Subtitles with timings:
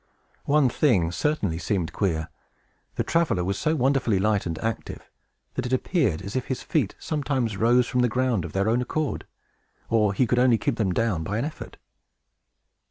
[0.45, 2.29] One thing, certainly, seemed queer.
[2.95, 5.07] The traveler was so wonderfully light and active,
[5.53, 8.81] that it appeared as if his feet sometimes rose from the ground of their own
[8.81, 9.27] accord,
[9.89, 11.77] or could only be kept down by an effort.